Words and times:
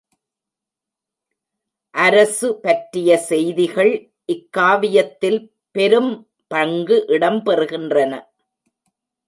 அரசு 1.95 2.49
பற்றிய 2.59 3.17
செய்திகள் 3.29 3.91
இக்காவியத்தில் 4.25 5.39
பெரும்பங்கு 5.75 6.97
இடம் 7.07 7.41
பெறுகின்றன. 7.45 8.13